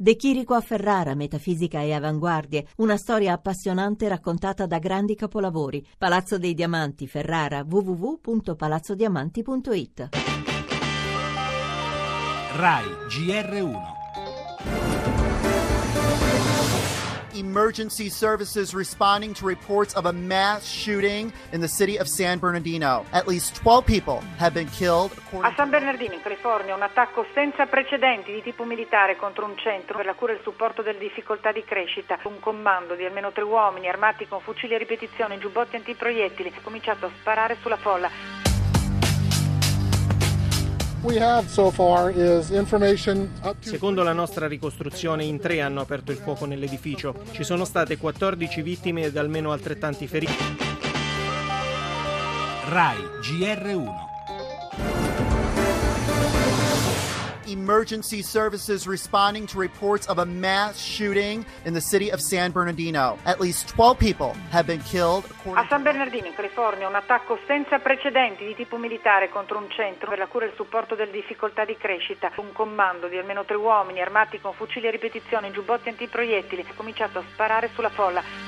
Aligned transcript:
De 0.00 0.14
Chirico 0.14 0.54
a 0.54 0.60
Ferrara, 0.60 1.16
metafisica 1.16 1.82
e 1.82 1.92
avanguardie, 1.92 2.68
una 2.76 2.96
storia 2.96 3.32
appassionante 3.32 4.06
raccontata 4.06 4.64
da 4.64 4.78
grandi 4.78 5.16
capolavori. 5.16 5.84
Palazzo 5.98 6.38
dei 6.38 6.54
Diamanti, 6.54 7.08
Ferrara, 7.08 7.66
www.palazzodiamanti.it. 7.68 10.08
RAI 12.52 12.84
GR1 13.08 13.97
emergency 17.38 18.08
services 18.08 18.74
responding 18.74 19.32
to 19.34 19.46
reports 19.46 19.94
of 19.94 20.06
a 20.06 20.12
mass 20.12 20.64
shooting 20.64 21.32
in 21.52 21.60
the 21.60 21.68
city 21.68 21.98
of 21.98 22.08
San 22.08 22.38
Bernardino. 22.38 23.04
At 23.12 23.26
least 23.26 23.54
12 23.56 23.86
people 23.86 24.20
have 24.38 24.52
been 24.52 24.68
killed. 24.68 25.12
A 25.42 25.52
San 25.56 25.70
Bernardino, 25.70 26.14
in 26.14 26.20
California, 26.20 26.74
un 26.74 26.82
attacco 26.82 27.26
senza 27.32 27.66
precedenti 27.66 28.32
di 28.32 28.42
tipo 28.42 28.64
militare 28.64 29.16
contro 29.16 29.44
un 29.44 29.56
centro 29.56 29.96
per 29.96 30.06
la 30.06 30.14
cura 30.14 30.32
e 30.32 30.36
il 30.36 30.42
supporto 30.42 30.82
delle 30.82 30.98
difficoltà 30.98 31.52
di 31.52 31.64
crescita. 31.64 32.18
Un 32.24 32.40
comando 32.40 32.94
di 32.94 33.04
almeno 33.04 33.32
tre 33.32 33.44
uomini 33.44 33.88
armati 33.88 34.26
con 34.26 34.40
fucili 34.40 34.74
a 34.74 34.78
ripetizione, 34.78 35.38
giubbotti 35.38 35.76
antiproiettili, 35.76 36.52
ha 36.56 36.60
cominciato 36.62 37.06
a 37.06 37.10
sparare 37.20 37.56
sulla 37.60 37.76
folla. 37.76 38.10
Secondo 43.60 44.02
la 44.02 44.12
nostra 44.12 44.46
ricostruzione, 44.46 45.24
in 45.24 45.38
tre 45.38 45.60
hanno 45.60 45.80
aperto 45.80 46.12
il 46.12 46.18
fuoco 46.18 46.44
nell'edificio. 46.44 47.14
Ci 47.32 47.44
sono 47.44 47.64
state 47.64 47.96
14 47.96 48.62
vittime 48.62 49.02
ed 49.04 49.16
almeno 49.16 49.52
altrettanti 49.52 50.06
feriti. 50.06 50.34
RAI 52.68 52.98
GR1 53.22 54.07
emergency 57.50 58.22
services 58.22 58.86
responding 58.86 59.46
to 59.46 59.58
reports 59.58 60.06
of 60.06 60.18
a 60.18 60.24
mass 60.24 60.78
shooting 60.78 61.44
in 61.64 61.74
the 61.74 61.80
city 61.80 62.10
of 62.10 62.20
San 62.20 62.52
Bernardino. 62.52 63.18
At 63.24 63.40
least 63.40 63.68
12 63.68 63.98
people 63.98 64.34
have 64.50 64.66
been 64.66 64.80
killed. 64.82 65.24
A 65.54 65.66
San 65.68 65.82
Bernardino, 65.82 66.26
in 66.26 66.34
California, 66.34 66.86
un 66.86 66.94
attacco 66.94 67.38
senza 67.46 67.78
precedenti 67.78 68.44
di 68.44 68.54
tipo 68.54 68.76
militare 68.76 69.28
contro 69.28 69.58
un 69.58 69.70
centro 69.70 70.10
per 70.10 70.18
la 70.18 70.26
cura 70.26 70.44
e 70.44 70.48
il 70.48 70.54
supporto 70.54 70.94
delle 70.94 71.12
difficoltà 71.12 71.64
di 71.64 71.76
crescita. 71.76 72.30
Un 72.36 72.52
comando 72.52 73.08
di 73.08 73.16
almeno 73.16 73.44
tre 73.44 73.56
uomini 73.56 74.00
armati 74.00 74.40
con 74.40 74.52
fucili 74.52 74.86
a 74.86 74.90
ripetizione 74.90 75.48
e 75.48 75.50
giubbotti 75.50 75.88
antiproiettili 75.88 76.66
ha 76.68 76.74
cominciato 76.74 77.18
a 77.18 77.22
sparare 77.32 77.70
sulla 77.74 77.90
folla. 77.90 78.47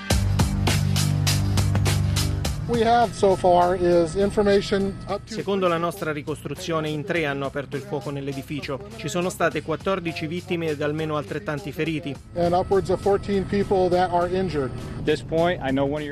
Secondo 5.24 5.66
la 5.66 5.76
nostra 5.76 6.12
ricostruzione, 6.12 6.88
in 6.88 7.02
tre 7.02 7.26
hanno 7.26 7.46
aperto 7.46 7.74
il 7.74 7.82
fuoco 7.82 8.10
nell'edificio. 8.10 8.78
Ci 8.94 9.08
sono 9.08 9.28
state 9.28 9.62
14 9.62 10.26
vittime 10.28 10.68
ed 10.68 10.80
almeno 10.80 11.16
altrettanti 11.16 11.72
feriti. 11.72 12.14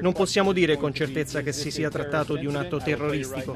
Non 0.00 0.12
possiamo 0.12 0.52
dire 0.52 0.76
con 0.76 0.92
certezza 0.92 1.42
che 1.42 1.52
si 1.52 1.70
sia 1.70 1.90
trattato 1.90 2.34
di 2.34 2.46
un 2.46 2.56
atto 2.56 2.78
terroristico. 2.78 3.52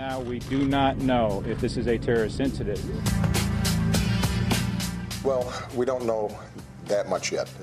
Well, 5.25 5.45
we 5.75 5.85
don't 5.85 6.03
know 6.05 6.31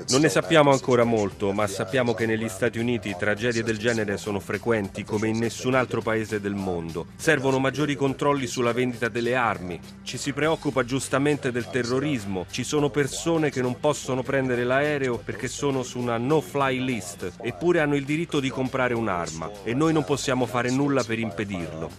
non 0.10 0.22
ne 0.22 0.30
sappiamo 0.30 0.72
ancora 0.72 1.04
molto, 1.04 1.52
ma 1.52 1.68
sappiamo 1.68 2.14
che 2.14 2.26
negli 2.26 2.50
Stati 2.50 2.80
Uniti 2.80 3.16
tragedie 3.18 3.64
del 3.64 3.78
genere 3.78 4.18
sono 4.18 4.40
frequenti 4.40 5.04
come 5.04 5.28
in 5.28 5.38
nessun 5.38 5.76
altro 5.76 6.02
paese 6.02 6.40
del 6.40 6.56
mondo. 6.56 7.08
Servono 7.16 7.60
maggiori 7.60 7.96
controlli 7.96 8.48
sulla 8.48 8.74
vendita 8.74 9.08
delle 9.08 9.36
armi. 9.36 9.80
Ci 10.04 10.18
si 10.18 10.34
preoccupa 10.34 10.84
giustamente 10.84 11.52
del 11.52 11.70
terrorismo. 11.70 12.46
Ci 12.50 12.64
sono 12.64 12.90
persone 12.90 13.50
che 13.50 13.62
non 13.62 13.80
possono 13.80 14.24
prendere 14.24 14.64
l'aereo 14.64 15.18
perché 15.18 15.48
sono 15.48 15.84
su 15.84 16.00
una 16.00 16.18
no-fly 16.18 16.84
list, 16.84 17.32
eppure 17.42 17.82
hanno 17.82 17.96
il 17.96 18.06
diritto 18.06 18.40
di 18.40 18.50
comprare 18.50 18.94
un'arma 18.94 19.52
e 19.64 19.74
noi 19.74 19.94
non 19.94 20.04
possiamo 20.04 20.46
fare 20.46 20.72
nulla 20.72 21.04
per 21.04 21.20
impedirlo. 21.20 21.90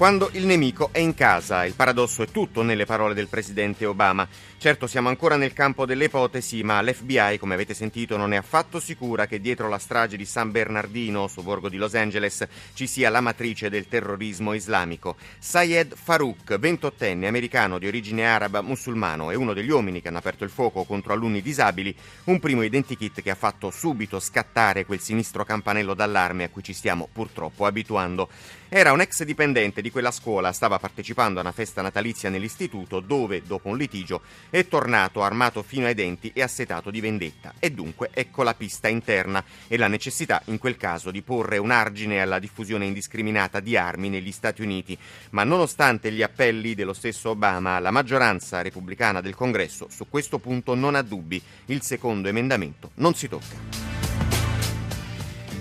Quando 0.00 0.30
il 0.32 0.46
nemico 0.46 0.88
è 0.92 0.98
in 0.98 1.12
casa, 1.12 1.66
il 1.66 1.74
paradosso 1.74 2.22
è 2.22 2.26
tutto 2.28 2.62
nelle 2.62 2.86
parole 2.86 3.12
del 3.12 3.28
presidente 3.28 3.84
Obama. 3.84 4.26
Certo 4.56 4.86
siamo 4.86 5.10
ancora 5.10 5.36
nel 5.36 5.52
campo 5.52 5.84
delle 5.84 6.06
ipotesi, 6.06 6.62
ma 6.62 6.80
l'FBI, 6.80 7.38
come 7.38 7.52
avete 7.52 7.74
sentito, 7.74 8.16
non 8.16 8.32
è 8.32 8.36
affatto 8.36 8.80
sicura 8.80 9.26
che 9.26 9.42
dietro 9.42 9.68
la 9.68 9.78
strage 9.78 10.16
di 10.16 10.24
San 10.24 10.52
Bernardino, 10.52 11.28
sobborgo 11.28 11.68
di 11.68 11.76
Los 11.76 11.94
Angeles, 11.94 12.46
ci 12.72 12.86
sia 12.86 13.10
la 13.10 13.20
matrice 13.20 13.68
del 13.68 13.88
terrorismo 13.88 14.54
islamico. 14.54 15.16
Sayed 15.38 15.94
Farouk, 15.94 16.58
28enne 16.58 17.26
americano 17.26 17.78
di 17.78 17.86
origine 17.86 18.26
araba 18.26 18.62
musulmano 18.62 19.30
e 19.30 19.34
uno 19.34 19.52
degli 19.52 19.70
uomini 19.70 20.00
che 20.00 20.08
hanno 20.08 20.16
aperto 20.16 20.44
il 20.44 20.50
fuoco 20.50 20.84
contro 20.84 21.12
alunni 21.12 21.42
disabili, 21.42 21.94
un 22.24 22.40
primo 22.40 22.62
identikit 22.62 23.20
che 23.20 23.30
ha 23.30 23.34
fatto 23.34 23.70
subito 23.70 24.18
scattare 24.18 24.86
quel 24.86 25.00
sinistro 25.00 25.44
campanello 25.44 25.92
d'allarme 25.92 26.44
a 26.44 26.48
cui 26.48 26.62
ci 26.62 26.72
stiamo 26.72 27.06
purtroppo 27.12 27.66
abituando. 27.66 28.30
Era 28.72 28.92
un 28.92 29.00
ex 29.00 29.24
dipendente 29.24 29.82
di 29.82 29.89
quella 29.90 30.10
scuola, 30.10 30.52
stava 30.52 30.78
partecipando 30.78 31.38
a 31.38 31.42
una 31.42 31.52
festa 31.52 31.82
natalizia 31.82 32.30
nell'istituto 32.30 33.00
dove, 33.00 33.42
dopo 33.42 33.68
un 33.68 33.76
litigio, 33.76 34.22
è 34.48 34.66
tornato 34.66 35.22
armato 35.22 35.62
fino 35.62 35.86
ai 35.86 35.94
denti 35.94 36.30
e 36.34 36.42
assetato 36.42 36.90
di 36.90 37.00
vendetta. 37.00 37.54
E 37.58 37.70
dunque 37.70 38.10
ecco 38.12 38.42
la 38.42 38.54
pista 38.54 38.88
interna 38.88 39.44
e 39.68 39.76
la 39.76 39.88
necessità 39.88 40.42
in 40.46 40.58
quel 40.58 40.76
caso 40.76 41.10
di 41.10 41.22
porre 41.22 41.58
un 41.58 41.70
argine 41.70 42.20
alla 42.20 42.38
diffusione 42.38 42.86
indiscriminata 42.86 43.60
di 43.60 43.76
armi 43.76 44.08
negli 44.08 44.32
Stati 44.32 44.62
Uniti. 44.62 44.96
Ma 45.30 45.44
nonostante 45.44 46.12
gli 46.12 46.22
appelli 46.22 46.74
dello 46.74 46.92
stesso 46.92 47.30
Obama, 47.30 47.78
la 47.78 47.90
maggioranza 47.90 48.62
repubblicana 48.62 49.20
del 49.20 49.34
Congresso 49.34 49.88
su 49.90 50.06
questo 50.08 50.38
punto 50.38 50.74
non 50.74 50.94
ha 50.94 51.02
dubbi. 51.02 51.42
Il 51.66 51.82
secondo 51.82 52.28
emendamento 52.28 52.90
non 52.94 53.14
si 53.14 53.28
tocca. 53.28 53.99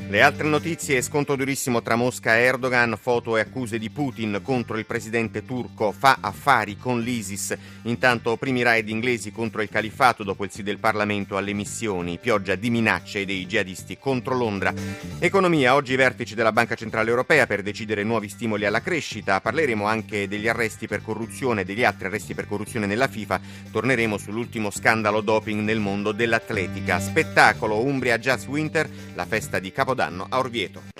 Le 0.09 0.23
altre 0.23 0.47
notizie, 0.47 1.03
scontro 1.03 1.35
durissimo 1.35 1.83
tra 1.83 1.95
Mosca 1.95 2.35
e 2.35 2.41
Erdogan, 2.41 2.97
foto 2.99 3.37
e 3.37 3.41
accuse 3.41 3.77
di 3.77 3.91
Putin 3.91 4.39
contro 4.41 4.79
il 4.79 4.87
presidente 4.87 5.45
turco, 5.45 5.91
fa 5.91 6.17
affari 6.19 6.77
con 6.77 6.99
l'ISIS. 6.99 7.55
Intanto 7.83 8.35
primi 8.35 8.63
raid 8.63 8.89
inglesi 8.89 9.31
contro 9.31 9.61
il 9.61 9.69
califfato 9.69 10.23
dopo 10.23 10.45
il 10.45 10.49
sì 10.49 10.63
del 10.63 10.79
Parlamento 10.79 11.37
alle 11.37 11.53
missioni, 11.53 12.17
pioggia 12.17 12.55
di 12.55 12.71
minacce 12.71 13.23
dei 13.23 13.45
jihadisti 13.45 13.99
contro 13.99 14.35
Londra. 14.35 14.73
Economia, 15.19 15.75
oggi 15.75 15.93
i 15.93 15.97
vertici 15.97 16.33
della 16.33 16.51
Banca 16.51 16.73
Centrale 16.73 17.11
Europea 17.11 17.45
per 17.45 17.61
decidere 17.61 18.03
nuovi 18.03 18.29
stimoli 18.29 18.65
alla 18.65 18.81
crescita. 18.81 19.39
Parleremo 19.39 19.85
anche 19.85 20.27
degli 20.27 20.47
arresti 20.47 20.87
per 20.87 21.03
corruzione, 21.03 21.65
degli 21.65 21.83
altri 21.83 22.07
arresti 22.07 22.33
per 22.33 22.47
corruzione 22.47 22.87
nella 22.87 23.07
FIFA. 23.07 23.39
Torneremo 23.71 24.17
sull'ultimo 24.17 24.71
scandalo 24.71 25.21
doping 25.21 25.61
nel 25.61 25.79
mondo 25.79 26.13
dell'atletica. 26.13 26.99
Spettacolo 26.99 27.83
Umbria 27.83 28.17
Jazz 28.17 28.47
Winter, 28.47 28.89
la 29.13 29.27
festa 29.27 29.59
di 29.59 29.71
Capodanno 29.71 29.97
Capodanno 29.99 30.27
a 30.29 30.37
Orvieto. 30.37 30.98